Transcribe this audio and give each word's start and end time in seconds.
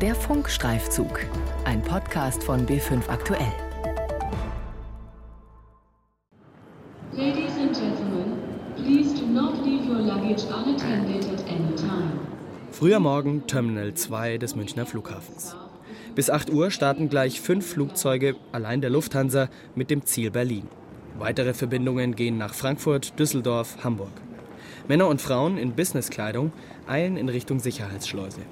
Der 0.00 0.14
Funkstreifzug, 0.14 1.26
ein 1.64 1.82
Podcast 1.82 2.44
von 2.44 2.64
B5 2.64 3.08
Aktuell. 3.08 3.52
Ladies 7.12 7.56
and 7.58 7.74
gentlemen, 7.74 8.38
please 8.76 9.12
do 9.18 9.26
not 9.26 9.54
leave 9.64 9.90
your 9.90 9.98
luggage 9.98 10.44
unattended 10.44 11.24
at 11.24 11.40
any 11.48 11.74
time. 11.74 12.12
Früher 12.70 13.00
Morgen 13.00 13.48
Terminal 13.48 13.92
2 13.92 14.38
des 14.38 14.54
Münchner 14.54 14.86
Flughafens. 14.86 15.56
Bis 16.14 16.30
8 16.30 16.52
Uhr 16.52 16.70
starten 16.70 17.08
gleich 17.08 17.40
fünf 17.40 17.66
Flugzeuge, 17.66 18.36
allein 18.52 18.80
der 18.80 18.90
Lufthansa, 18.90 19.48
mit 19.74 19.90
dem 19.90 20.06
Ziel 20.06 20.30
Berlin. 20.30 20.68
Weitere 21.18 21.54
Verbindungen 21.54 22.14
gehen 22.14 22.38
nach 22.38 22.54
Frankfurt, 22.54 23.18
Düsseldorf, 23.18 23.78
Hamburg. 23.82 24.12
Männer 24.86 25.08
und 25.08 25.20
Frauen 25.20 25.58
in 25.58 25.72
Businesskleidung 25.72 26.52
eilen 26.86 27.16
in 27.16 27.28
Richtung 27.28 27.58
Sicherheitsschleuse. 27.58 28.42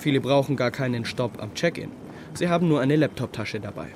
Viele 0.00 0.22
brauchen 0.22 0.56
gar 0.56 0.70
keinen 0.70 1.04
Stopp 1.04 1.42
am 1.42 1.52
Check-in. 1.52 1.90
Sie 2.32 2.48
haben 2.48 2.66
nur 2.68 2.80
eine 2.80 2.96
Laptoptasche 2.96 3.60
dabei. 3.60 3.88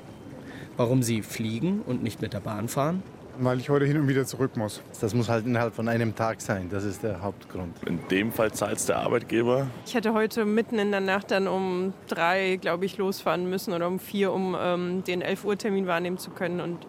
Warum 0.77 1.01
sie 1.01 1.23
fliegen 1.23 1.81
und 1.81 2.03
nicht 2.03 2.21
mit 2.21 2.31
der 2.33 2.41
Bahn 2.41 2.67
fahren? 2.67 3.01
Weil 3.39 3.59
ich 3.59 3.71
heute 3.71 3.85
hin 3.85 3.97
und 3.97 4.07
wieder 4.07 4.23
zurück 4.23 4.55
muss. 4.55 4.83
Das 5.01 5.15
muss 5.15 5.29
halt 5.29 5.47
innerhalb 5.47 5.73
von 5.73 5.87
einem 5.87 6.13
Tag 6.13 6.41
sein. 6.41 6.69
Das 6.69 6.83
ist 6.83 7.01
der 7.01 7.23
Hauptgrund. 7.23 7.75
In 7.87 7.99
dem 8.11 8.31
Fall 8.31 8.51
zahlt 8.51 8.77
es 8.77 8.85
der 8.85 8.97
Arbeitgeber. 8.97 9.65
Ich 9.87 9.95
hätte 9.95 10.13
heute 10.13 10.45
mitten 10.45 10.77
in 10.77 10.91
der 10.91 10.99
Nacht 10.99 11.31
dann 11.31 11.47
um 11.47 11.91
drei, 12.07 12.57
glaube 12.57 12.85
ich, 12.85 12.99
losfahren 12.99 13.49
müssen 13.49 13.73
oder 13.73 13.87
um 13.87 13.97
vier, 13.97 14.31
um 14.31 14.55
ähm, 14.59 15.03
den 15.05 15.23
11 15.23 15.43
Uhr 15.43 15.57
Termin 15.57 15.87
wahrnehmen 15.87 16.19
zu 16.19 16.29
können. 16.29 16.61
Und 16.61 16.85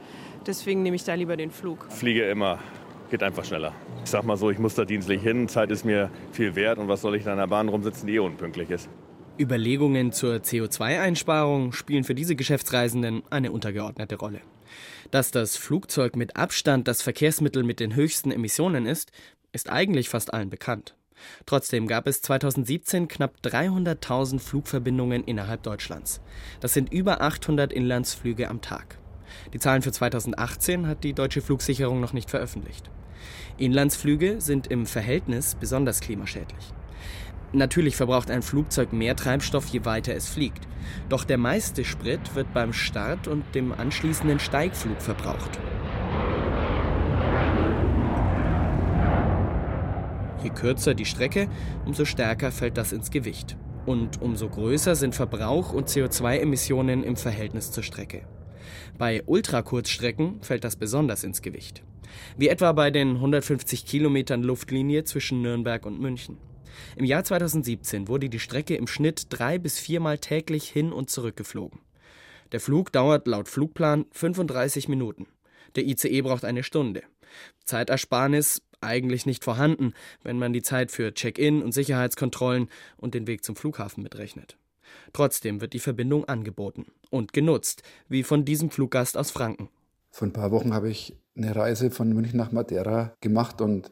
deswegen 0.46 0.82
nehme 0.82 0.94
ich 0.94 1.04
da 1.04 1.14
lieber 1.14 1.38
den 1.38 1.50
Flug. 1.50 1.86
Fliege 1.88 2.28
immer. 2.28 2.58
Geht 3.10 3.22
einfach 3.22 3.46
schneller. 3.46 3.72
Ich 4.04 4.10
sag 4.10 4.24
mal 4.24 4.36
so, 4.36 4.50
ich 4.50 4.58
muss 4.58 4.74
da 4.74 4.84
dienstlich 4.84 5.22
hin. 5.22 5.48
Zeit 5.48 5.70
ist 5.70 5.86
mir 5.86 6.10
viel 6.32 6.54
wert. 6.54 6.76
Und 6.76 6.88
was 6.88 7.00
soll 7.00 7.16
ich 7.16 7.24
da 7.24 7.32
in 7.32 7.38
der 7.38 7.46
Bahn 7.46 7.70
rumsitzen, 7.70 8.06
die 8.06 8.16
eh 8.16 8.18
unpünktlich 8.18 8.68
ist? 8.68 8.90
Überlegungen 9.38 10.12
zur 10.12 10.36
CO2-Einsparung 10.36 11.72
spielen 11.72 12.04
für 12.04 12.14
diese 12.14 12.36
Geschäftsreisenden 12.36 13.22
eine 13.30 13.52
untergeordnete 13.52 14.16
Rolle. 14.16 14.40
Dass 15.10 15.30
das 15.30 15.56
Flugzeug 15.56 16.16
mit 16.16 16.36
Abstand 16.36 16.88
das 16.88 17.02
Verkehrsmittel 17.02 17.62
mit 17.62 17.80
den 17.80 17.94
höchsten 17.94 18.30
Emissionen 18.30 18.86
ist, 18.86 19.12
ist 19.52 19.70
eigentlich 19.70 20.08
fast 20.08 20.32
allen 20.32 20.50
bekannt. 20.50 20.94
Trotzdem 21.46 21.86
gab 21.86 22.06
es 22.06 22.20
2017 22.22 23.08
knapp 23.08 23.36
300.000 23.42 24.38
Flugverbindungen 24.38 25.24
innerhalb 25.24 25.62
Deutschlands. 25.62 26.20
Das 26.60 26.74
sind 26.74 26.92
über 26.92 27.20
800 27.20 27.72
Inlandsflüge 27.72 28.48
am 28.48 28.60
Tag. 28.60 28.98
Die 29.52 29.58
Zahlen 29.58 29.82
für 29.82 29.92
2018 29.92 30.86
hat 30.86 31.04
die 31.04 31.14
deutsche 31.14 31.40
Flugsicherung 31.40 32.00
noch 32.00 32.12
nicht 32.12 32.30
veröffentlicht. 32.30 32.90
Inlandsflüge 33.56 34.40
sind 34.40 34.66
im 34.66 34.86
Verhältnis 34.86 35.54
besonders 35.54 36.00
klimaschädlich. 36.00 36.72
Natürlich 37.52 37.96
verbraucht 37.96 38.30
ein 38.30 38.42
Flugzeug 38.42 38.92
mehr 38.92 39.16
Treibstoff, 39.16 39.66
je 39.68 39.84
weiter 39.84 40.14
es 40.14 40.28
fliegt. 40.28 40.66
Doch 41.08 41.24
der 41.24 41.38
meiste 41.38 41.84
Sprit 41.84 42.34
wird 42.34 42.52
beim 42.52 42.72
Start 42.72 43.28
und 43.28 43.44
dem 43.54 43.72
anschließenden 43.72 44.38
Steigflug 44.38 45.00
verbraucht. 45.00 45.58
Je 50.42 50.50
kürzer 50.50 50.94
die 50.94 51.04
Strecke, 51.04 51.48
umso 51.84 52.04
stärker 52.04 52.52
fällt 52.52 52.76
das 52.76 52.92
ins 52.92 53.10
Gewicht. 53.10 53.56
Und 53.84 54.20
umso 54.20 54.48
größer 54.48 54.96
sind 54.96 55.14
Verbrauch 55.14 55.72
und 55.72 55.88
CO2-Emissionen 55.88 57.04
im 57.04 57.16
Verhältnis 57.16 57.70
zur 57.70 57.82
Strecke. 57.82 58.26
Bei 58.98 59.22
Ultrakurzstrecken 59.26 60.42
fällt 60.42 60.64
das 60.64 60.76
besonders 60.76 61.24
ins 61.24 61.42
Gewicht. 61.42 61.84
Wie 62.36 62.48
etwa 62.48 62.72
bei 62.72 62.90
den 62.90 63.16
150 63.16 63.86
Kilometern 63.86 64.42
Luftlinie 64.42 65.04
zwischen 65.04 65.42
Nürnberg 65.42 65.86
und 65.86 66.00
München. 66.00 66.38
Im 66.96 67.04
Jahr 67.04 67.24
2017 67.24 68.08
wurde 68.08 68.28
die 68.28 68.38
Strecke 68.38 68.76
im 68.76 68.86
Schnitt 68.86 69.26
drei 69.30 69.58
bis 69.58 69.78
viermal 69.78 70.18
täglich 70.18 70.68
hin 70.68 70.92
und 70.92 71.10
zurück 71.10 71.36
geflogen. 71.36 71.80
Der 72.52 72.60
Flug 72.60 72.92
dauert 72.92 73.26
laut 73.26 73.48
Flugplan 73.48 74.06
35 74.12 74.88
Minuten. 74.88 75.26
Der 75.74 75.84
ICE 75.84 76.22
braucht 76.22 76.44
eine 76.44 76.62
Stunde. 76.62 77.02
Zeitersparnis 77.64 78.62
eigentlich 78.80 79.26
nicht 79.26 79.44
vorhanden, 79.44 79.94
wenn 80.22 80.38
man 80.38 80.52
die 80.52 80.62
Zeit 80.62 80.90
für 80.90 81.12
Check-in 81.12 81.62
und 81.62 81.72
Sicherheitskontrollen 81.72 82.68
und 82.96 83.14
den 83.14 83.26
Weg 83.26 83.44
zum 83.44 83.56
Flughafen 83.56 84.02
mitrechnet. 84.02 84.56
Trotzdem 85.12 85.60
wird 85.60 85.72
die 85.72 85.80
Verbindung 85.80 86.24
angeboten 86.26 86.86
und 87.10 87.32
genutzt, 87.32 87.82
wie 88.08 88.22
von 88.22 88.44
diesem 88.44 88.70
Fluggast 88.70 89.16
aus 89.16 89.30
Franken. 89.30 89.68
Vor 90.10 90.28
ein 90.28 90.32
paar 90.32 90.50
Wochen 90.50 90.72
habe 90.72 90.88
ich 90.88 91.16
eine 91.36 91.54
Reise 91.54 91.90
von 91.90 92.12
München 92.12 92.38
nach 92.38 92.52
Madeira 92.52 93.14
gemacht 93.20 93.60
und 93.60 93.90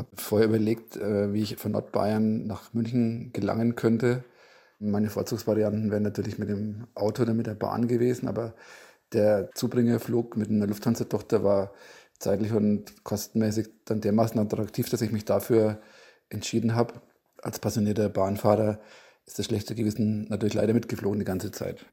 habe 0.00 0.08
vorher 0.16 0.48
überlegt, 0.48 0.96
äh, 0.96 1.32
wie 1.32 1.42
ich 1.42 1.56
von 1.56 1.72
Nordbayern 1.72 2.46
nach 2.46 2.74
München 2.74 3.32
gelangen 3.32 3.76
könnte. 3.76 4.24
Meine 4.78 5.10
Vorzugsvarianten 5.10 5.90
wären 5.90 6.02
natürlich 6.02 6.38
mit 6.38 6.48
dem 6.48 6.86
Auto 6.94 7.22
oder 7.22 7.34
mit 7.34 7.46
der 7.46 7.54
Bahn 7.54 7.86
gewesen, 7.88 8.28
aber 8.28 8.54
der 9.12 9.50
Zubringerflug 9.54 10.36
mit 10.36 10.50
einer 10.50 10.66
Lufthansa-Tochter 10.66 11.44
war 11.44 11.72
zeitlich 12.18 12.52
und 12.52 13.04
kostenmäßig 13.04 13.68
dann 13.84 14.00
dermaßen 14.00 14.38
attraktiv, 14.40 14.88
dass 14.88 15.02
ich 15.02 15.12
mich 15.12 15.24
dafür 15.24 15.80
entschieden 16.28 16.74
habe. 16.74 16.94
Als 17.42 17.58
passionierter 17.58 18.08
Bahnfahrer 18.08 18.80
ist 19.26 19.38
das 19.38 19.46
schlechte 19.46 19.74
Gewissen 19.74 20.28
natürlich 20.28 20.54
leider 20.54 20.74
mitgeflogen 20.74 21.18
die 21.18 21.24
ganze 21.24 21.50
Zeit. 21.50 21.86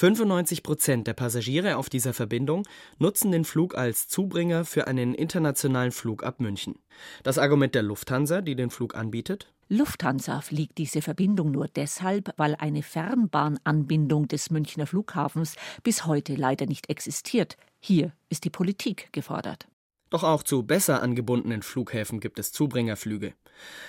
95 0.00 0.62
Prozent 0.62 1.06
der 1.06 1.12
Passagiere 1.12 1.76
auf 1.76 1.90
dieser 1.90 2.14
Verbindung 2.14 2.66
nutzen 2.98 3.32
den 3.32 3.44
Flug 3.44 3.76
als 3.76 4.08
Zubringer 4.08 4.64
für 4.64 4.86
einen 4.86 5.14
internationalen 5.14 5.92
Flug 5.92 6.24
ab 6.24 6.40
München. 6.40 6.76
Das 7.22 7.36
Argument 7.36 7.74
der 7.74 7.82
Lufthansa, 7.82 8.40
die 8.40 8.56
den 8.56 8.70
Flug 8.70 8.94
anbietet? 8.94 9.52
Lufthansa 9.68 10.40
fliegt 10.40 10.78
diese 10.78 11.02
Verbindung 11.02 11.50
nur 11.50 11.68
deshalb, 11.68 12.32
weil 12.38 12.54
eine 12.54 12.82
Fernbahnanbindung 12.82 14.26
des 14.26 14.48
Münchner 14.48 14.86
Flughafens 14.86 15.56
bis 15.82 16.06
heute 16.06 16.34
leider 16.34 16.64
nicht 16.64 16.88
existiert. 16.88 17.58
Hier 17.78 18.14
ist 18.30 18.44
die 18.44 18.50
Politik 18.50 19.12
gefordert. 19.12 19.68
Doch 20.10 20.24
auch 20.24 20.42
zu 20.42 20.64
besser 20.64 21.02
angebundenen 21.02 21.62
Flughäfen 21.62 22.18
gibt 22.18 22.40
es 22.40 22.52
Zubringerflüge. 22.52 23.32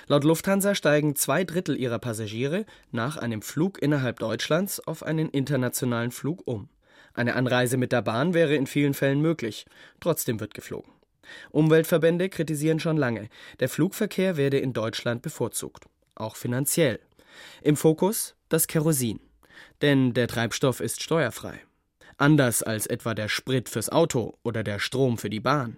Laut 0.07 0.23
Lufthansa 0.23 0.75
steigen 0.75 1.15
zwei 1.15 1.43
Drittel 1.43 1.75
ihrer 1.75 1.97
Passagiere 1.97 2.65
nach 2.91 3.17
einem 3.17 3.41
Flug 3.41 3.81
innerhalb 3.81 4.19
Deutschlands 4.19 4.79
auf 4.87 5.01
einen 5.01 5.29
internationalen 5.29 6.11
Flug 6.11 6.43
um. 6.45 6.69
Eine 7.13 7.35
Anreise 7.35 7.77
mit 7.77 7.91
der 7.91 8.03
Bahn 8.03 8.33
wäre 8.35 8.55
in 8.55 8.67
vielen 8.67 8.93
Fällen 8.93 9.19
möglich. 9.19 9.65
Trotzdem 9.99 10.39
wird 10.39 10.53
geflogen. 10.53 10.91
Umweltverbände 11.49 12.29
kritisieren 12.29 12.79
schon 12.79 12.97
lange, 12.97 13.29
der 13.59 13.69
Flugverkehr 13.69 14.37
werde 14.37 14.59
in 14.59 14.73
Deutschland 14.73 15.21
bevorzugt. 15.21 15.85
Auch 16.15 16.35
finanziell. 16.35 16.99
Im 17.61 17.75
Fokus 17.75 18.35
das 18.49 18.67
Kerosin. 18.67 19.19
Denn 19.81 20.13
der 20.13 20.27
Treibstoff 20.27 20.79
ist 20.81 21.01
steuerfrei. 21.01 21.59
Anders 22.17 22.61
als 22.61 22.85
etwa 22.85 23.15
der 23.15 23.29
Sprit 23.29 23.69
fürs 23.69 23.89
Auto 23.89 24.37
oder 24.43 24.63
der 24.63 24.79
Strom 24.79 25.17
für 25.17 25.29
die 25.29 25.39
Bahn. 25.39 25.77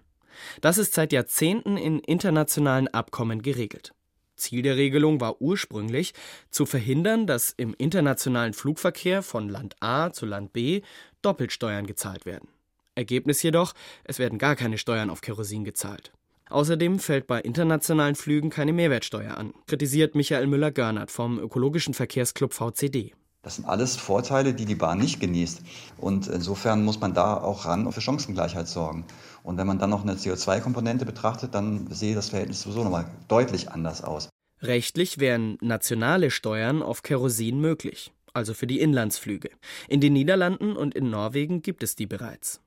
Das 0.62 0.78
ist 0.78 0.94
seit 0.94 1.14
Jahrzehnten 1.14 1.78
in 1.78 2.00
internationalen 2.00 2.88
Abkommen 2.88 3.42
geregelt. 3.42 3.94
Ziel 4.36 4.62
der 4.62 4.78
Regelung 4.78 5.22
war 5.22 5.42
ursprünglich, 5.42 6.14
zu 6.50 6.66
verhindern, 6.66 7.28
dass 7.28 7.54
im 7.56 7.74
internationalen 7.78 8.54
Flugverkehr 8.54 9.22
von 9.22 9.50
Land 9.50 9.76
A 9.80 10.12
zu 10.12 10.26
Land 10.26 10.54
B 10.54 10.82
Doppelsteuern 11.22 11.86
gezahlt 11.88 12.26
werden. 12.26 12.50
Ergebnis 12.96 13.42
jedoch, 13.42 13.74
es 14.04 14.20
werden 14.20 14.40
gar 14.40 14.56
keine 14.56 14.78
Steuern 14.78 15.10
auf 15.10 15.22
Kerosin 15.22 15.64
gezahlt. 15.64 16.12
Außerdem 16.50 17.00
fällt 17.00 17.26
bei 17.26 17.42
internationalen 17.42 18.16
Flügen 18.16 18.50
keine 18.50 18.74
Mehrwertsteuer 18.74 19.38
an, 19.38 19.54
kritisiert 19.66 20.14
Michael 20.14 20.48
Müller-Görnert 20.48 21.10
vom 21.10 21.40
ökologischen 21.40 21.94
Verkehrsclub 21.94 22.54
VCD. 22.54 23.14
Das 23.44 23.58
sind 23.58 23.66
alles 23.66 23.98
Vorteile, 23.98 24.54
die 24.54 24.64
die 24.64 24.74
Bahn 24.76 25.00
nicht 25.00 25.20
genießt. 25.20 25.62
Und 25.98 26.28
insofern 26.28 26.84
muss 26.86 27.02
man 27.02 27.14
da 27.14 27.36
auch 27.36 27.66
ran 27.66 27.92
für 27.92 28.00
Chancengleichheit 28.00 28.70
sorgen. 28.70 29.06
Und 29.44 29.58
wenn 29.58 29.68
man 29.68 29.80
dann 29.80 29.90
noch 29.90 30.04
eine 30.04 30.14
CO2-Komponente 30.14 31.06
betrachtet, 31.06 31.54
dann 31.54 31.88
sehe 31.92 32.16
das 32.16 32.30
Verhältnis 32.30 32.62
sowieso 32.62 32.86
nochmal 32.86 33.12
deutlich 33.28 33.70
anders 33.70 34.02
aus. 34.02 34.30
Rechtlich 34.62 35.20
wären 35.20 35.58
nationale 35.60 36.32
Steuern 36.32 36.82
auf 36.82 37.04
Kerosin 37.04 37.60
möglich, 37.60 38.14
also 38.32 38.54
für 38.54 38.66
die 38.66 38.80
Inlandsflüge. 38.80 39.50
In 39.90 40.00
den 40.00 40.14
Niederlanden 40.14 40.78
und 40.78 40.96
in 40.96 41.10
Norwegen 41.10 41.62
gibt 41.62 41.84
es 41.84 41.98
die 41.98 42.08
bereits. 42.08 42.62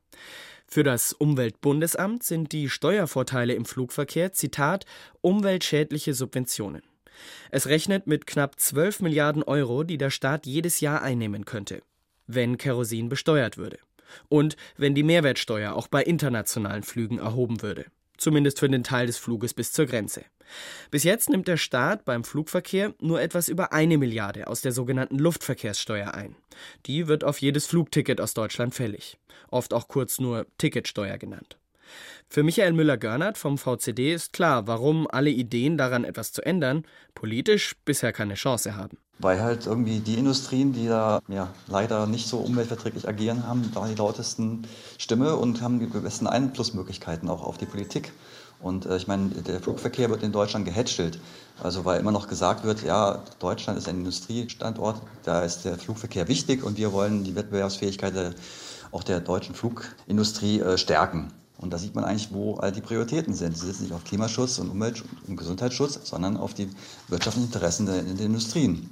Für 0.67 0.83
das 0.83 1.15
Umweltbundesamt 1.15 2.23
sind 2.23 2.53
die 2.53 2.69
Steuervorteile 2.69 3.55
im 3.55 3.65
Flugverkehr, 3.65 4.33
Zitat, 4.33 4.85
umweltschädliche 5.23 6.13
Subventionen. 6.13 6.83
Es 7.51 7.67
rechnet 7.67 8.07
mit 8.07 8.27
knapp 8.27 8.59
12 8.59 9.01
Milliarden 9.01 9.43
Euro, 9.43 9.83
die 9.83 9.99
der 9.99 10.11
Staat 10.11 10.47
jedes 10.47 10.81
Jahr 10.81 11.03
einnehmen 11.03 11.45
könnte, 11.45 11.83
wenn 12.27 12.59
Kerosin 12.59 13.09
besteuert 13.09 13.57
würde. 13.57 13.79
Und 14.29 14.57
wenn 14.77 14.95
die 14.95 15.03
Mehrwertsteuer 15.03 15.75
auch 15.75 15.89
bei 15.89 16.03
internationalen 16.03 16.83
Flügen 16.83 17.19
erhoben 17.19 17.63
würde. 17.63 17.87
Zumindest 18.17 18.61
für 18.61 18.69
den 18.69 18.85
Teil 18.85 19.07
des 19.07 19.19
Fluges 19.19 19.53
bis 19.53 19.73
zur 19.73 19.87
Grenze. 19.87 20.25
Bis 20.91 21.05
jetzt 21.05 21.29
nimmt 21.29 21.49
der 21.49 21.57
Staat 21.57 22.05
beim 22.05 22.25
Flugverkehr 22.25 22.95
nur 23.01 23.21
etwas 23.21 23.49
über 23.49 23.73
eine 23.73 23.99
Milliarde 23.99 24.47
aus 24.47 24.63
der 24.63 24.73
sogenannten 24.73 25.19
Luftverkehrssteuer 25.19 26.15
ein. 26.15 26.37
Die 26.87 27.09
wird 27.09 27.25
auf 27.25 27.39
jedes 27.41 27.67
Flugticket 27.67 28.21
aus 28.21 28.33
Deutschland 28.33 28.75
fällig. 28.75 29.19
Oft 29.49 29.75
auch 29.75 29.89
kurz 29.89 30.19
nur 30.19 30.47
Ticketsteuer 30.59 31.19
genannt. 31.19 31.59
Für 32.29 32.43
Michael 32.43 32.73
Müller-Görnert 32.73 33.39
vom 33.39 33.57
VCD 33.57 34.13
ist 34.13 34.33
klar, 34.33 34.67
warum 34.67 35.07
alle 35.11 35.31
Ideen 35.31 35.79
daran 35.79 36.05
etwas 36.05 36.33
zu 36.33 36.43
ändern 36.43 36.85
politisch 37.15 37.75
bisher 37.85 38.13
keine 38.13 38.35
Chance 38.35 38.77
haben. 38.77 38.99
Weil 39.19 39.41
halt 39.41 39.67
irgendwie 39.67 40.01
die 40.01 40.15
Industrien, 40.15 40.73
die 40.73 40.89
da 40.89 41.21
ja, 41.29 41.49
leider 41.69 42.07
nicht 42.07 42.29
so 42.29 42.39
umweltverträglich 42.39 43.09
agieren, 43.09 43.47
haben 43.47 43.71
da 43.75 43.87
die 43.87 43.95
lautesten 43.95 44.67
Stimme 44.99 45.37
und 45.37 45.63
haben 45.63 45.81
die 45.81 45.87
besten 45.87 46.27
Einflussmöglichkeiten 46.27 47.31
auch 47.31 47.43
auf 47.43 47.57
die 47.57 47.65
Politik. 47.65 48.13
Und 48.61 48.87
äh, 48.87 48.97
ich 48.97 49.07
meine, 49.07 49.29
der 49.29 49.61
Flugverkehr 49.61 50.11
wird 50.11 50.23
in 50.23 50.33
Deutschland 50.33 50.65
gehätschelt. 50.65 51.19
Also 51.63 51.85
weil 51.85 52.01
immer 52.01 52.13
noch 52.13 52.29
gesagt 52.29 52.65
wird, 52.65 52.83
ja, 52.83 53.23
Deutschland 53.39 53.79
ist 53.79 53.89
ein 53.89 53.99
Industriestandort, 53.99 55.01
da 55.25 55.43
ist 55.43 55.65
der 55.65 55.79
Flugverkehr 55.79 56.29
wichtig 56.29 56.63
und 56.63 56.77
wir 56.77 56.93
wollen 56.93 57.25
die 57.25 57.35
Wettbewerbsfähigkeit 57.35 58.15
der, 58.15 58.35
auch 58.93 59.03
der 59.03 59.21
deutschen 59.21 59.55
Flugindustrie 59.55 60.61
äh, 60.61 60.77
stärken. 60.77 61.33
Und 61.59 61.73
da 61.73 61.79
sieht 61.79 61.95
man 61.95 62.05
eigentlich, 62.05 62.33
wo 62.33 62.55
all 62.57 62.73
die 62.73 62.81
Prioritäten 62.81 63.35
sind. 63.35 63.57
Sie 63.57 63.67
sitzen 63.67 63.85
nicht 63.85 63.93
auf 63.93 64.05
Klimaschutz 64.05 64.59
und 64.59 64.71
Umwelt- 64.71 65.03
und 65.27 65.37
Gesundheitsschutz, 65.37 66.01
sondern 66.05 66.37
auf 66.37 66.55
die 66.55 66.69
wirtschaftlichen 67.09 67.47
Interessen 67.47 67.87
der, 67.87 68.03
der 68.03 68.27
Industrien. 68.27 68.91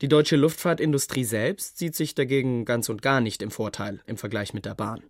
Die 0.00 0.08
deutsche 0.08 0.36
Luftfahrtindustrie 0.36 1.24
selbst 1.24 1.78
sieht 1.78 1.94
sich 1.94 2.14
dagegen 2.14 2.64
ganz 2.64 2.88
und 2.88 3.00
gar 3.00 3.20
nicht 3.20 3.42
im 3.42 3.50
Vorteil 3.50 4.02
im 4.06 4.16
Vergleich 4.16 4.52
mit 4.52 4.64
der 4.64 4.74
Bahn. 4.74 5.04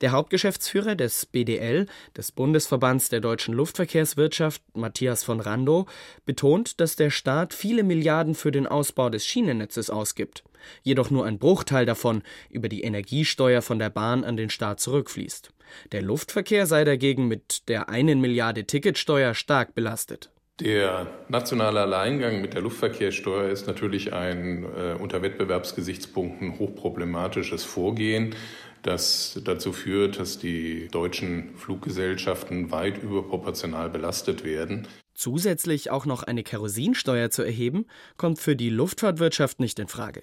Der 0.00 0.12
Hauptgeschäftsführer 0.12 0.94
des 0.94 1.26
BDL, 1.26 1.86
des 2.16 2.32
Bundesverbands 2.32 3.08
der 3.08 3.20
deutschen 3.20 3.54
Luftverkehrswirtschaft, 3.54 4.62
Matthias 4.74 5.24
von 5.24 5.40
Randow, 5.40 5.86
betont, 6.26 6.80
dass 6.80 6.96
der 6.96 7.10
Staat 7.10 7.54
viele 7.54 7.82
Milliarden 7.82 8.34
für 8.34 8.52
den 8.52 8.66
Ausbau 8.66 9.10
des 9.10 9.26
Schienennetzes 9.26 9.90
ausgibt, 9.90 10.44
jedoch 10.82 11.10
nur 11.10 11.26
ein 11.26 11.38
Bruchteil 11.38 11.86
davon 11.86 12.22
über 12.50 12.68
die 12.68 12.82
Energiesteuer 12.82 13.62
von 13.62 13.78
der 13.78 13.90
Bahn 13.90 14.24
an 14.24 14.36
den 14.36 14.50
Staat 14.50 14.80
zurückfließt. 14.80 15.50
Der 15.92 16.02
Luftverkehr 16.02 16.66
sei 16.66 16.84
dagegen 16.84 17.28
mit 17.28 17.68
der 17.68 17.88
einen 17.88 18.20
Milliarde 18.20 18.64
Ticketsteuer 18.64 19.34
stark 19.34 19.74
belastet. 19.74 20.30
Der 20.60 21.08
nationale 21.28 21.80
Alleingang 21.80 22.40
mit 22.40 22.54
der 22.54 22.60
Luftverkehrssteuer 22.60 23.48
ist 23.50 23.66
natürlich 23.66 24.12
ein 24.12 24.62
äh, 24.62 24.94
unter 24.96 25.20
Wettbewerbsgesichtspunkten 25.20 26.60
hochproblematisches 26.60 27.64
Vorgehen, 27.64 28.36
das 28.84 29.40
dazu 29.44 29.72
führt, 29.72 30.18
dass 30.18 30.38
die 30.38 30.88
deutschen 30.88 31.56
Fluggesellschaften 31.56 32.70
weit 32.70 33.02
überproportional 33.02 33.90
belastet 33.90 34.44
werden. 34.44 34.86
Zusätzlich 35.14 35.90
auch 35.90 36.06
noch 36.06 36.22
eine 36.22 36.42
Kerosinsteuer 36.42 37.30
zu 37.30 37.42
erheben, 37.42 37.86
kommt 38.16 38.38
für 38.38 38.56
die 38.56 38.70
Luftfahrtwirtschaft 38.70 39.58
nicht 39.58 39.78
in 39.78 39.88
Frage. 39.88 40.22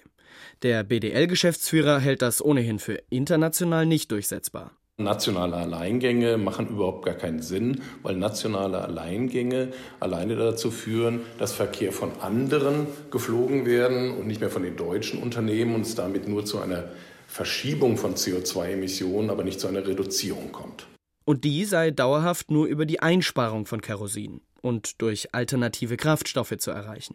Der 0.62 0.84
BDL-Geschäftsführer 0.84 1.98
hält 1.98 2.22
das 2.22 2.42
ohnehin 2.44 2.78
für 2.78 3.02
international 3.10 3.84
nicht 3.84 4.10
durchsetzbar. 4.10 4.72
Nationale 4.98 5.56
Alleingänge 5.56 6.36
machen 6.36 6.68
überhaupt 6.68 7.06
gar 7.06 7.14
keinen 7.14 7.40
Sinn, 7.40 7.80
weil 8.02 8.14
nationale 8.16 8.82
Alleingänge 8.82 9.72
alleine 9.98 10.36
dazu 10.36 10.70
führen, 10.70 11.20
dass 11.38 11.52
Verkehr 11.52 11.92
von 11.92 12.12
anderen 12.20 12.86
geflogen 13.10 13.64
werden 13.64 14.16
und 14.16 14.26
nicht 14.26 14.40
mehr 14.40 14.50
von 14.50 14.62
den 14.62 14.76
deutschen 14.76 15.22
Unternehmen 15.22 15.74
und 15.74 15.80
es 15.80 15.94
damit 15.94 16.28
nur 16.28 16.44
zu 16.44 16.60
einer 16.60 16.90
Verschiebung 17.32 17.96
von 17.96 18.14
CO2-Emissionen, 18.14 19.30
aber 19.30 19.42
nicht 19.42 19.58
zu 19.58 19.66
einer 19.66 19.86
Reduzierung 19.86 20.52
kommt. 20.52 20.86
Und 21.24 21.44
die 21.44 21.64
sei 21.64 21.90
dauerhaft 21.90 22.50
nur 22.50 22.66
über 22.66 22.84
die 22.84 23.00
Einsparung 23.00 23.64
von 23.64 23.80
Kerosin 23.80 24.42
und 24.60 25.00
durch 25.00 25.34
alternative 25.34 25.96
Kraftstoffe 25.96 26.58
zu 26.58 26.70
erreichen. 26.70 27.14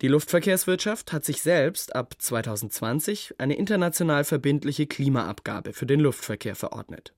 Die 0.00 0.08
Luftverkehrswirtschaft 0.08 1.12
hat 1.12 1.26
sich 1.26 1.42
selbst 1.42 1.94
ab 1.94 2.14
2020 2.18 3.34
eine 3.36 3.56
international 3.56 4.24
verbindliche 4.24 4.86
Klimaabgabe 4.86 5.74
für 5.74 5.86
den 5.86 6.00
Luftverkehr 6.00 6.56
verordnet. 6.56 7.12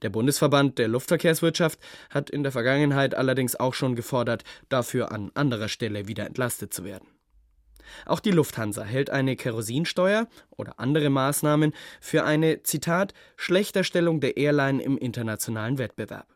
Der 0.00 0.08
Bundesverband 0.08 0.78
der 0.78 0.88
Luftverkehrswirtschaft 0.88 1.78
hat 2.08 2.30
in 2.30 2.44
der 2.44 2.52
Vergangenheit 2.52 3.14
allerdings 3.14 3.56
auch 3.56 3.74
schon 3.74 3.94
gefordert, 3.94 4.42
dafür 4.70 5.12
an 5.12 5.30
anderer 5.34 5.68
Stelle 5.68 6.08
wieder 6.08 6.24
entlastet 6.24 6.72
zu 6.72 6.84
werden. 6.84 7.08
Auch 8.06 8.20
die 8.20 8.30
Lufthansa 8.30 8.82
hält 8.82 9.10
eine 9.10 9.36
Kerosinsteuer 9.36 10.26
oder 10.56 10.78
andere 10.78 11.10
Maßnahmen 11.10 11.72
für 12.00 12.24
eine, 12.24 12.62
Zitat, 12.62 13.14
Schlechterstellung 13.36 14.20
der 14.20 14.36
Airline 14.36 14.82
im 14.82 14.98
internationalen 14.98 15.78
Wettbewerb. 15.78 16.26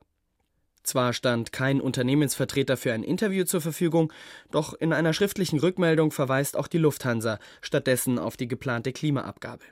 Zwar 0.83 1.13
stand 1.13 1.53
kein 1.53 1.81
Unternehmensvertreter 1.81 2.77
für 2.77 2.93
ein 2.93 3.05
Interview 3.05 3.45
zur 3.45 3.61
Verfügung, 3.61 4.13
doch 4.51 4.75
in 4.75 4.93
einer 4.93 5.13
schriftlichen 5.13 5.61
Rückmeldung 5.61 6.11
verweist 6.11 6.57
auch 6.57 6.67
die 6.67 6.79
Lufthansa 6.79 7.39
stattdessen 7.61 8.19
auf 8.19 8.37
die 8.37 8.49
geplante 8.49 8.93
Klimaabgabe. 8.93 9.65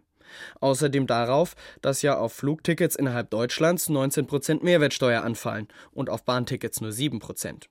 Außerdem 0.61 1.09
darauf, 1.09 1.57
dass 1.83 2.03
ja 2.03 2.17
auf 2.17 2.33
Flugtickets 2.33 2.95
innerhalb 2.95 3.31
Deutschlands 3.31 3.89
19 3.89 4.29
Prozent 4.29 4.63
Mehrwertsteuer 4.63 5.23
anfallen 5.23 5.67
und 5.91 6.09
auf 6.09 6.25
Bahntickets 6.25 6.81
nur 6.81 6.93
7 6.93 7.19
Prozent. 7.19 7.69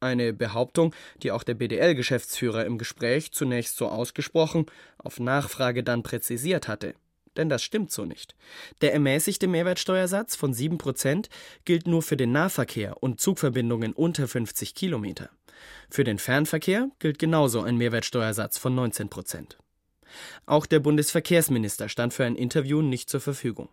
Eine 0.00 0.32
Behauptung, 0.32 0.94
die 1.22 1.32
auch 1.32 1.42
der 1.42 1.54
BDL-Geschäftsführer 1.54 2.64
im 2.64 2.78
Gespräch 2.78 3.32
zunächst 3.32 3.76
so 3.76 3.88
ausgesprochen, 3.88 4.66
auf 4.98 5.18
Nachfrage 5.18 5.82
dann 5.82 6.02
präzisiert 6.02 6.68
hatte. 6.68 6.94
Denn 7.36 7.48
das 7.48 7.62
stimmt 7.62 7.92
so 7.92 8.04
nicht. 8.04 8.34
Der 8.80 8.92
ermäßigte 8.92 9.46
Mehrwertsteuersatz 9.46 10.34
von 10.36 10.52
7% 10.52 11.28
gilt 11.64 11.86
nur 11.86 12.02
für 12.02 12.16
den 12.16 12.32
Nahverkehr 12.32 13.02
und 13.02 13.20
Zugverbindungen 13.20 13.92
unter 13.92 14.26
50 14.26 14.74
Kilometer. 14.74 15.30
Für 15.90 16.04
den 16.04 16.18
Fernverkehr 16.18 16.90
gilt 16.98 17.18
genauso 17.18 17.62
ein 17.62 17.76
Mehrwertsteuersatz 17.76 18.58
von 18.58 18.76
19%. 18.78 19.56
Auch 20.46 20.66
der 20.66 20.80
Bundesverkehrsminister 20.80 21.88
stand 21.88 22.14
für 22.14 22.24
ein 22.24 22.36
Interview 22.36 22.82
nicht 22.82 23.10
zur 23.10 23.20
Verfügung. 23.20 23.68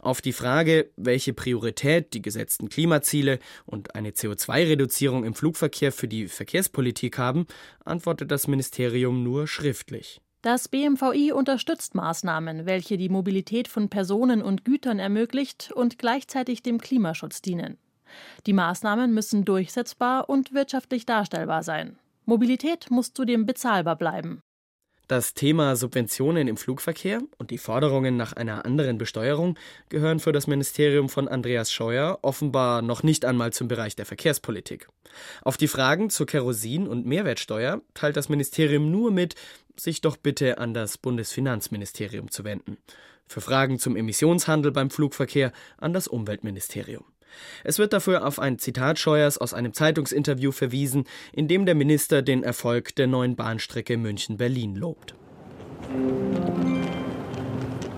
Auf 0.00 0.20
die 0.20 0.32
Frage, 0.32 0.90
welche 0.96 1.32
Priorität 1.32 2.14
die 2.14 2.22
gesetzten 2.22 2.68
Klimaziele 2.68 3.38
und 3.66 3.94
eine 3.94 4.10
CO2-Reduzierung 4.10 5.24
im 5.24 5.34
Flugverkehr 5.34 5.92
für 5.92 6.08
die 6.08 6.28
Verkehrspolitik 6.28 7.18
haben, 7.18 7.46
antwortet 7.84 8.30
das 8.30 8.48
Ministerium 8.48 9.22
nur 9.22 9.46
schriftlich. 9.46 10.20
Das 10.42 10.68
BMVI 10.68 11.32
unterstützt 11.32 11.94
Maßnahmen, 11.94 12.64
welche 12.64 12.96
die 12.96 13.10
Mobilität 13.10 13.68
von 13.68 13.90
Personen 13.90 14.40
und 14.40 14.64
Gütern 14.64 14.98
ermöglicht 14.98 15.70
und 15.74 15.98
gleichzeitig 15.98 16.62
dem 16.62 16.78
Klimaschutz 16.78 17.42
dienen. 17.42 17.76
Die 18.46 18.54
Maßnahmen 18.54 19.12
müssen 19.12 19.44
durchsetzbar 19.44 20.30
und 20.30 20.54
wirtschaftlich 20.54 21.04
darstellbar 21.04 21.62
sein. 21.62 21.98
Mobilität 22.24 22.90
muss 22.90 23.12
zudem 23.12 23.44
bezahlbar 23.44 23.96
bleiben. 23.96 24.40
Das 25.10 25.34
Thema 25.34 25.74
Subventionen 25.74 26.46
im 26.46 26.56
Flugverkehr 26.56 27.20
und 27.36 27.50
die 27.50 27.58
Forderungen 27.58 28.16
nach 28.16 28.32
einer 28.32 28.64
anderen 28.64 28.96
Besteuerung 28.96 29.58
gehören 29.88 30.20
für 30.20 30.30
das 30.30 30.46
Ministerium 30.46 31.08
von 31.08 31.26
Andreas 31.26 31.72
Scheuer 31.72 32.20
offenbar 32.22 32.80
noch 32.80 33.02
nicht 33.02 33.24
einmal 33.24 33.52
zum 33.52 33.66
Bereich 33.66 33.96
der 33.96 34.06
Verkehrspolitik. 34.06 34.86
Auf 35.42 35.56
die 35.56 35.66
Fragen 35.66 36.10
zur 36.10 36.26
Kerosin- 36.26 36.86
und 36.86 37.06
Mehrwertsteuer 37.06 37.80
teilt 37.92 38.16
das 38.16 38.28
Ministerium 38.28 38.92
nur 38.92 39.10
mit, 39.10 39.34
sich 39.74 40.00
doch 40.00 40.16
bitte 40.16 40.58
an 40.58 40.74
das 40.74 40.96
Bundesfinanzministerium 40.96 42.30
zu 42.30 42.44
wenden. 42.44 42.78
Für 43.26 43.40
Fragen 43.40 43.80
zum 43.80 43.96
Emissionshandel 43.96 44.70
beim 44.70 44.90
Flugverkehr 44.90 45.50
an 45.78 45.92
das 45.92 46.06
Umweltministerium. 46.06 47.02
Es 47.64 47.78
wird 47.78 47.92
dafür 47.92 48.26
auf 48.26 48.38
ein 48.38 48.58
Zitat 48.58 48.98
Scheuers 48.98 49.38
aus 49.38 49.54
einem 49.54 49.72
Zeitungsinterview 49.72 50.52
verwiesen, 50.52 51.04
in 51.32 51.48
dem 51.48 51.66
der 51.66 51.74
Minister 51.74 52.22
den 52.22 52.42
Erfolg 52.42 52.94
der 52.96 53.06
neuen 53.06 53.36
Bahnstrecke 53.36 53.96
München-Berlin 53.96 54.76
lobt. 54.76 55.14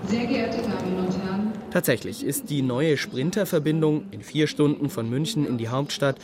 Sehr 0.09 0.27
geehrte 0.27 0.63
Damen 0.63 0.99
und 0.99 1.23
Herren, 1.23 1.53
Tatsächlich 1.73 2.23
ist 2.23 2.51
die 2.51 2.61
neue 2.61 2.99
Sprinterverbindung 2.99 4.05
in 4.11 4.21
vier 4.21 4.47
Stunden 4.47 4.91
von 4.91 5.09
München 5.09 5.47
in 5.47 5.57
die 5.57 5.69
Hauptstadt 5.69 6.19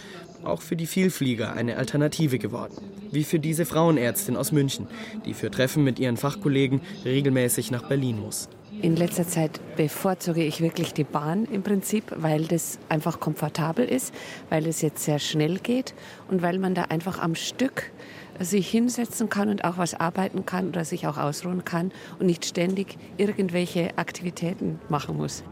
auch 0.45 0.61
für 0.61 0.77
die 0.77 0.87
Vielflieger 0.87 1.55
eine 1.55 1.79
Alternative 1.79 2.39
geworden. 2.39 2.77
Wie 3.11 3.25
für 3.25 3.39
diese 3.39 3.65
Frauenärztin 3.65 4.37
aus 4.37 4.53
München, 4.53 4.89
die 5.25 5.33
für 5.33 5.51
Treffen 5.51 5.85
mit 5.85 5.99
ihren 5.99 6.19
Fachkollegen 6.19 6.83
regelmäßig 7.05 7.71
nach 7.71 7.89
Berlin 7.89 8.21
muss. 8.21 8.51
In 8.81 8.95
letzter 8.95 9.27
Zeit 9.27 9.61
bevorzuge 9.77 10.45
ich 10.45 10.61
wirklich 10.61 10.95
die 10.95 11.03
Bahn 11.03 11.47
im 11.47 11.65
Prinzip, 11.65 12.05
weil 12.17 12.45
das 12.45 12.79
einfach 12.89 13.19
komfortabel 13.19 13.85
ist, 13.85 14.15
weil 14.51 14.69
es 14.69 14.83
jetzt 14.83 15.03
sehr 15.03 15.19
schnell 15.19 15.59
geht 15.59 15.95
und 16.29 16.43
weil 16.43 16.61
man 16.61 16.77
da 16.77 16.85
einfach 16.85 17.19
am 17.19 17.35
Stück 17.35 17.91
sich 18.39 18.71
hinsetzen 18.71 19.29
kann 19.29 19.49
und 19.49 19.65
auch 19.65 19.79
was 19.79 19.95
arbeiten 19.95 20.47
kann 20.47 20.69
oder 20.69 20.85
sich 20.85 21.09
auch 21.09 21.19
ausruhen 21.19 21.65
kann 21.65 21.91
und 22.21 22.27
nicht 22.27 22.45
ständig 22.45 22.97
irgendwelche 23.17 23.99
Aktivitäten 23.99 24.79
machen 24.89 25.17
muss. 25.17 25.43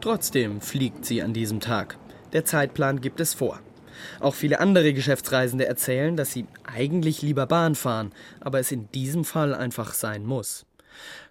Trotzdem 0.00 0.60
fliegt 0.60 1.04
sie 1.04 1.22
an 1.22 1.32
diesem 1.32 1.58
Tag. 1.58 1.98
Der 2.32 2.44
Zeitplan 2.44 3.00
gibt 3.00 3.18
es 3.18 3.34
vor. 3.34 3.58
Auch 4.20 4.34
viele 4.34 4.60
andere 4.60 4.92
Geschäftsreisende 4.92 5.66
erzählen, 5.66 6.16
dass 6.16 6.32
sie 6.32 6.46
eigentlich 6.62 7.20
lieber 7.20 7.46
Bahn 7.46 7.74
fahren, 7.74 8.12
aber 8.38 8.60
es 8.60 8.70
in 8.70 8.88
diesem 8.92 9.24
Fall 9.24 9.54
einfach 9.54 9.92
sein 9.94 10.24
muss. 10.24 10.66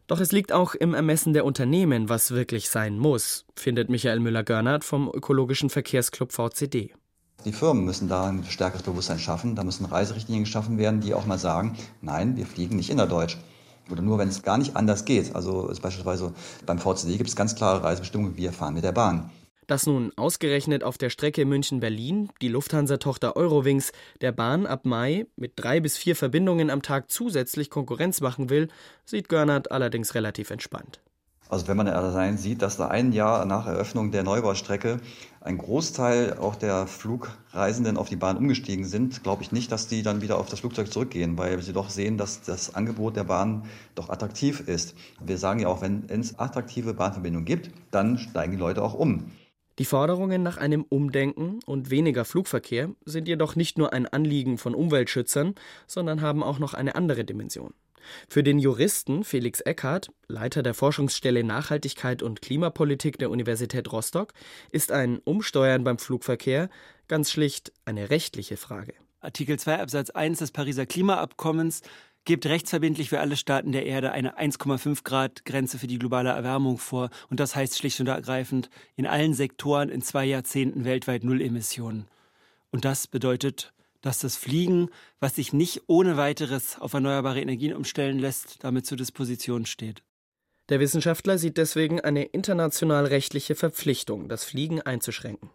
Doch 0.07 0.19
es 0.19 0.31
liegt 0.31 0.51
auch 0.51 0.75
im 0.75 0.93
Ermessen 0.93 1.33
der 1.33 1.45
Unternehmen, 1.45 2.09
was 2.09 2.29
wirklich 2.29 2.69
sein 2.69 2.99
muss, 2.99 3.45
findet 3.55 3.89
Michael 3.89 4.19
Müller-Görnert 4.19 4.83
vom 4.83 5.09
ökologischen 5.11 5.71
Verkehrsclub 5.71 6.31
VCD. 6.31 6.93
Die 7.43 7.51
Firmen 7.51 7.85
müssen 7.85 8.07
da 8.07 8.27
ein 8.27 8.43
stärkeres 8.43 8.83
Bewusstsein 8.83 9.19
schaffen. 9.19 9.55
Da 9.55 9.63
müssen 9.63 9.85
Reiserichtlinien 9.85 10.43
geschaffen 10.43 10.77
werden, 10.77 11.01
die 11.01 11.13
auch 11.13 11.25
mal 11.25 11.39
sagen, 11.39 11.75
nein, 12.01 12.37
wir 12.37 12.45
fliegen 12.45 12.75
nicht 12.75 12.91
innerdeutsch. 12.91 13.37
Oder 13.91 14.01
nur, 14.01 14.17
wenn 14.19 14.29
es 14.29 14.43
gar 14.43 14.57
nicht 14.57 14.75
anders 14.75 15.05
geht. 15.05 15.35
Also 15.35 15.71
beispielsweise 15.81 16.33
beim 16.65 16.79
VCD 16.79 17.17
gibt 17.17 17.29
es 17.29 17.35
ganz 17.35 17.55
klare 17.55 17.83
Reisebestimmungen, 17.83 18.37
wir 18.37 18.51
fahren 18.51 18.73
mit 18.73 18.83
der 18.83 18.91
Bahn. 18.91 19.31
Dass 19.67 19.87
nun 19.87 20.11
ausgerechnet 20.15 20.83
auf 20.83 20.97
der 20.97 21.09
Strecke 21.09 21.45
München-Berlin 21.45 22.29
die 22.41 22.49
Lufthansa-Tochter 22.49 23.35
Eurowings 23.35 23.91
der 24.21 24.31
Bahn 24.31 24.67
ab 24.67 24.85
Mai 24.85 25.25
mit 25.35 25.53
drei 25.55 25.79
bis 25.79 25.97
vier 25.97 26.15
Verbindungen 26.15 26.69
am 26.69 26.83
Tag 26.83 27.09
zusätzlich 27.09 27.69
Konkurrenz 27.69 28.21
machen 28.21 28.49
will, 28.49 28.67
sieht 29.05 29.27
Görnert 29.27 29.71
allerdings 29.71 30.13
relativ 30.13 30.51
entspannt. 30.51 31.01
Also 31.47 31.67
wenn 31.67 31.77
man 31.77 31.87
allein 31.87 32.37
sieht, 32.37 32.63
dass 32.63 32.77
da 32.77 32.87
ein 32.87 33.11
Jahr 33.11 33.45
nach 33.45 33.67
Eröffnung 33.67 34.11
der 34.11 34.23
Neubaustrecke 34.23 34.99
ein 35.41 35.59
Großteil 35.59 36.37
auch 36.39 36.55
der 36.55 36.87
Flugreisenden 36.87 37.97
auf 37.97 38.09
die 38.09 38.15
Bahn 38.15 38.37
umgestiegen 38.37 38.85
sind, 38.85 39.21
glaube 39.21 39.43
ich 39.43 39.51
nicht, 39.51 39.71
dass 39.71 39.87
die 39.87 40.01
dann 40.01 40.21
wieder 40.21 40.39
auf 40.39 40.49
das 40.49 40.61
Flugzeug 40.61 40.91
zurückgehen, 40.91 41.37
weil 41.37 41.61
sie 41.61 41.73
doch 41.73 41.91
sehen, 41.91 42.17
dass 42.17 42.41
das 42.41 42.73
Angebot 42.73 43.15
der 43.15 43.25
Bahn 43.25 43.65
doch 43.93 44.09
attraktiv 44.09 44.61
ist. 44.61 44.95
Wir 45.23 45.37
sagen 45.37 45.59
ja 45.59 45.67
auch, 45.67 45.81
wenn 45.81 46.09
es 46.09 46.39
attraktive 46.39 46.95
Bahnverbindungen 46.95 47.45
gibt, 47.45 47.69
dann 47.91 48.17
steigen 48.17 48.53
die 48.53 48.57
Leute 48.57 48.81
auch 48.81 48.95
um. 48.95 49.31
Die 49.77 49.85
Forderungen 49.85 50.41
nach 50.41 50.55
einem 50.57 50.83
Umdenken 50.83 51.59
und 51.65 51.89
weniger 51.89 52.23
Flugverkehr 52.23 52.91
sind 53.03 53.27
jedoch 53.27 53.55
nicht 53.57 53.77
nur 53.77 53.91
ein 53.91 54.05
Anliegen 54.07 54.57
von 54.57 54.73
Umweltschützern, 54.73 55.55
sondern 55.85 56.21
haben 56.21 56.43
auch 56.43 56.59
noch 56.59 56.73
eine 56.73 56.95
andere 56.95 57.25
Dimension. 57.25 57.73
Für 58.29 58.43
den 58.43 58.59
Juristen 58.59 59.23
Felix 59.23 59.61
Eckhardt, 59.61 60.11
Leiter 60.27 60.63
der 60.63 60.73
Forschungsstelle 60.73 61.43
Nachhaltigkeit 61.43 62.23
und 62.23 62.41
Klimapolitik 62.41 63.17
der 63.17 63.31
Universität 63.31 63.91
Rostock, 63.91 64.33
ist 64.71 64.91
ein 64.91 65.19
Umsteuern 65.19 65.83
beim 65.83 65.97
Flugverkehr 65.97 66.69
ganz 67.07 67.31
schlicht 67.31 67.73
eine 67.83 68.09
rechtliche 68.09 68.57
Frage. 68.57 68.93
Artikel 69.19 69.57
2 69.57 69.81
Absatz 69.81 70.09
1 70.11 70.39
des 70.39 70.51
Pariser 70.51 70.85
Klimaabkommens 70.85 71.81
gibt 72.25 72.45
rechtsverbindlich 72.45 73.09
für 73.09 73.19
alle 73.19 73.37
Staaten 73.37 73.71
der 73.71 73.85
Erde 73.85 74.11
eine 74.11 74.37
1,5 74.37 75.03
Grad 75.03 75.45
Grenze 75.45 75.79
für 75.79 75.87
die 75.87 75.99
globale 75.99 76.29
Erwärmung 76.29 76.77
vor. 76.77 77.09
Und 77.29 77.39
das 77.39 77.55
heißt 77.55 77.77
schlicht 77.77 77.99
und 77.99 78.07
ergreifend 78.07 78.69
in 78.95 79.07
allen 79.07 79.33
Sektoren 79.33 79.89
in 79.89 80.01
zwei 80.01 80.25
Jahrzehnten 80.25 80.85
weltweit 80.85 81.23
Null 81.23 81.41
Emissionen. 81.41 82.07
Und 82.71 82.83
das 82.83 83.07
bedeutet 83.07 83.71
dass 84.05 84.19
das 84.19 84.37
Fliegen, 84.37 84.89
was 85.19 85.35
sich 85.35 85.51
nicht 85.51 85.81
ohne 85.87 86.15
weiteres 86.15 86.79
auf 86.79 86.93
erneuerbare 86.93 87.41
Energien 87.41 87.73
umstellen 87.73 88.19
lässt, 88.19 88.63
damit 88.63 88.85
zur 88.85 88.97
Disposition 88.97 89.65
steht. 89.65 90.03
Der 90.69 90.79
Wissenschaftler 90.79 91.39
sieht 91.39 91.57
deswegen 91.57 91.99
eine 92.01 92.23
international 92.23 93.07
rechtliche 93.07 93.55
Verpflichtung, 93.55 94.29
das 94.29 94.43
Fliegen 94.43 94.79
einzuschränken. 94.79 95.49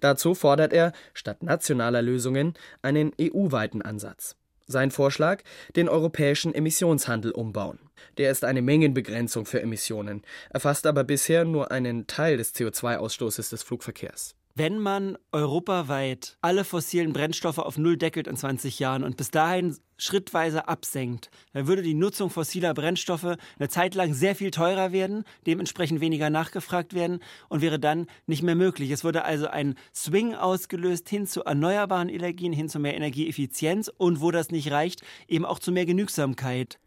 Dazu 0.00 0.36
fordert 0.36 0.72
er, 0.72 0.92
statt 1.12 1.42
nationaler 1.42 2.00
Lösungen, 2.00 2.54
einen 2.82 3.12
EU-weiten 3.20 3.82
Ansatz. 3.82 4.36
Sein 4.68 4.90
Vorschlag, 4.90 5.42
den 5.76 5.88
europäischen 5.88 6.54
Emissionshandel 6.54 7.32
umbauen. 7.32 7.80
Der 8.18 8.30
ist 8.30 8.44
eine 8.44 8.62
Mengenbegrenzung 8.62 9.46
für 9.46 9.60
Emissionen, 9.60 10.22
erfasst 10.50 10.86
aber 10.86 11.04
bisher 11.04 11.44
nur 11.44 11.70
einen 11.72 12.06
Teil 12.06 12.36
des 12.36 12.54
CO2-Ausstoßes 12.54 13.50
des 13.50 13.62
Flugverkehrs 13.62 14.37
wenn 14.58 14.78
man 14.78 15.16
europaweit 15.30 16.36
alle 16.40 16.64
fossilen 16.64 17.12
Brennstoffe 17.12 17.58
auf 17.58 17.78
Null 17.78 17.96
deckelt 17.96 18.26
in 18.26 18.36
20 18.36 18.80
Jahren 18.80 19.04
und 19.04 19.16
bis 19.16 19.30
dahin 19.30 19.76
schrittweise 19.96 20.66
absenkt, 20.66 21.30
dann 21.52 21.68
würde 21.68 21.82
die 21.82 21.94
Nutzung 21.94 22.28
fossiler 22.28 22.74
Brennstoffe 22.74 23.36
eine 23.58 23.68
Zeit 23.68 23.94
lang 23.94 24.14
sehr 24.14 24.34
viel 24.34 24.50
teurer 24.50 24.90
werden, 24.90 25.22
dementsprechend 25.46 26.00
weniger 26.00 26.28
nachgefragt 26.28 26.92
werden 26.92 27.20
und 27.48 27.62
wäre 27.62 27.78
dann 27.78 28.06
nicht 28.26 28.42
mehr 28.42 28.56
möglich. 28.56 28.90
Es 28.90 29.04
würde 29.04 29.24
also 29.24 29.46
ein 29.46 29.76
Swing 29.94 30.34
ausgelöst 30.34 31.08
hin 31.08 31.26
zu 31.28 31.44
erneuerbaren 31.44 32.08
Energien, 32.08 32.52
hin 32.52 32.68
zu 32.68 32.80
mehr 32.80 32.96
Energieeffizienz 32.96 33.88
und 33.96 34.20
wo 34.20 34.32
das 34.32 34.50
nicht 34.50 34.72
reicht, 34.72 35.02
eben 35.28 35.44
auch 35.44 35.60
zu 35.60 35.70
mehr 35.70 35.86
Genügsamkeit. 35.86 36.80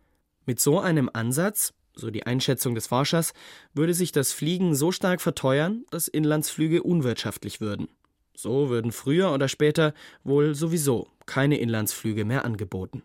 Mit 0.45 0.59
so 0.59 0.79
einem 0.79 1.09
Ansatz 1.13 1.73
so 2.01 2.11
die 2.11 2.25
Einschätzung 2.25 2.75
des 2.75 2.87
Forschers, 2.87 3.33
würde 3.73 3.93
sich 3.93 4.11
das 4.11 4.33
Fliegen 4.33 4.75
so 4.75 4.91
stark 4.91 5.21
verteuern, 5.21 5.85
dass 5.91 6.07
Inlandsflüge 6.09 6.83
unwirtschaftlich 6.83 7.61
würden. 7.61 7.87
So 8.35 8.69
würden 8.69 8.91
früher 8.91 9.31
oder 9.31 9.47
später 9.47 9.93
wohl 10.23 10.55
sowieso 10.55 11.07
keine 11.25 11.57
Inlandsflüge 11.57 12.25
mehr 12.25 12.43
angeboten. 12.43 13.03